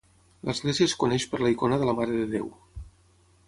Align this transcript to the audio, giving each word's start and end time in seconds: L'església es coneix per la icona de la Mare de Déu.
L'església 0.47 0.87
es 0.91 0.95
coneix 1.03 1.27
per 1.33 1.41
la 1.43 1.51
icona 1.55 1.79
de 1.83 1.91
la 1.91 1.95
Mare 2.01 2.19
de 2.23 2.27
Déu. 2.35 2.51